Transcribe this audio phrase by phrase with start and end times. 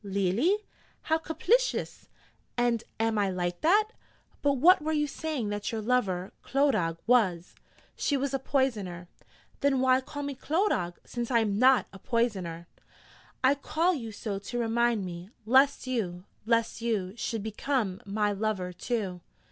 [0.03, 0.57] 'Leally?
[1.03, 2.07] How caplicious!
[2.57, 3.89] And am I like that?
[4.41, 7.53] but what were you saying that your lover, Clodagh, was?'
[7.95, 9.09] 'She was a Poisoner.'
[9.59, 12.65] 'Then why call me Clodagh, since I am not a poisoner?'
[13.43, 18.73] 'I call you so to remind me: lest you lest you should become my lover,
[18.73, 19.21] too.'